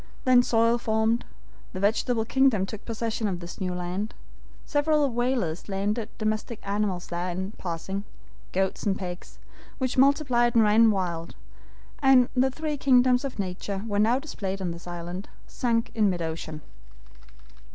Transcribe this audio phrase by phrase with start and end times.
[0.23, 1.25] Then soil formed.
[1.73, 4.15] The vegetable kingdom took possession of this new land.
[4.65, 8.05] Several whalers landed domestic animals there in passing;
[8.51, 9.37] goats and pigs,
[9.77, 11.35] which multiplied and ran wild,
[12.01, 16.23] and the three kingdoms of nature were now displayed on this island, sunk in mid
[16.23, 16.61] ocean.